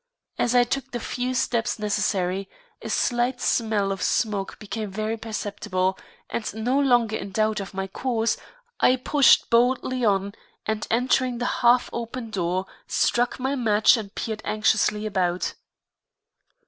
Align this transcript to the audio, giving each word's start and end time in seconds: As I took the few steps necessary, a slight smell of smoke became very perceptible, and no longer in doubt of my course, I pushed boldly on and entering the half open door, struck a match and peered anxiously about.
As 0.39 0.55
I 0.55 0.63
took 0.63 0.89
the 0.89 0.99
few 0.99 1.35
steps 1.35 1.77
necessary, 1.77 2.49
a 2.81 2.89
slight 2.89 3.39
smell 3.39 3.91
of 3.91 4.01
smoke 4.01 4.57
became 4.57 4.89
very 4.89 5.15
perceptible, 5.15 5.95
and 6.27 6.51
no 6.55 6.79
longer 6.79 7.15
in 7.15 7.29
doubt 7.29 7.59
of 7.59 7.75
my 7.75 7.85
course, 7.85 8.35
I 8.79 8.95
pushed 8.95 9.51
boldly 9.51 10.03
on 10.03 10.33
and 10.65 10.87
entering 10.89 11.37
the 11.37 11.45
half 11.61 11.87
open 11.93 12.31
door, 12.31 12.65
struck 12.87 13.37
a 13.37 13.55
match 13.55 13.95
and 13.95 14.15
peered 14.15 14.41
anxiously 14.43 15.05
about. 15.05 15.53